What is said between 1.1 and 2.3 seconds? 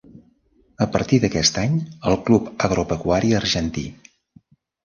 d'aquest any el